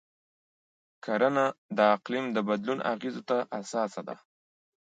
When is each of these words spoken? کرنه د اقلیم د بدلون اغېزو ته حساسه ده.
کرنه 1.05 1.45
د 1.77 1.79
اقلیم 1.95 2.25
د 2.35 2.37
بدلون 2.49 2.79
اغېزو 2.93 3.21
ته 3.29 3.37
حساسه 3.57 4.01
ده. 4.07 4.15